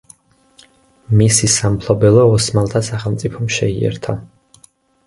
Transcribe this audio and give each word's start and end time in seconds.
მისი 1.19 1.49
სამფლობელო 1.57 2.25
ოსმალთა 2.39 2.85
სახელმწიფომ 2.89 3.55
შეიერთა. 3.61 4.19